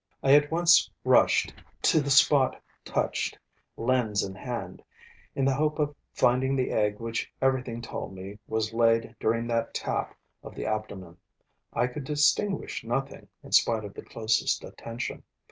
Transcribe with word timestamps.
I 0.23 0.33
at 0.33 0.49
once 0.49 0.89
rushed 1.03 1.53
to 1.83 2.01
the 2.01 2.09
spot 2.09 2.59
touched, 2.83 3.37
lens 3.77 4.23
in 4.23 4.33
hand, 4.33 4.83
in 5.35 5.45
the 5.45 5.53
hope 5.53 5.77
of 5.77 5.95
finding 6.11 6.55
the 6.55 6.71
egg 6.71 6.99
which 6.99 7.31
everything 7.39 7.83
told 7.83 8.11
me 8.15 8.39
was 8.47 8.73
laid 8.73 9.15
during 9.19 9.45
that 9.49 9.75
tap 9.75 10.17
of 10.41 10.55
the 10.55 10.65
abdomen. 10.65 11.17
I 11.71 11.85
could 11.85 12.05
distinguish 12.05 12.83
nothing, 12.83 13.27
in 13.43 13.51
spite 13.51 13.83
of 13.85 13.93
the 13.93 14.01
closest 14.01 14.63
attention. 14.63 15.21